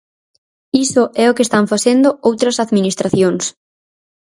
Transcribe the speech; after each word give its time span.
Iso 0.85 1.03
é 1.23 1.25
o 1.27 1.35
que 1.37 1.45
están 1.47 1.65
facendo 1.73 2.09
outras 2.29 2.55
administracións. 2.65 3.43